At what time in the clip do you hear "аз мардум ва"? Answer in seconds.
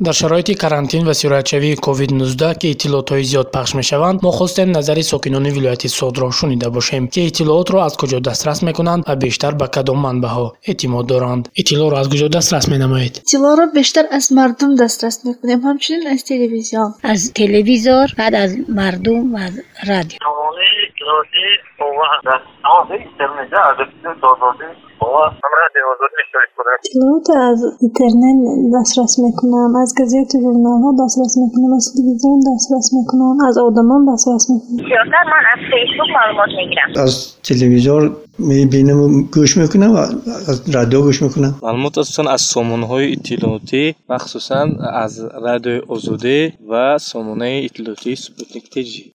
18.44-19.40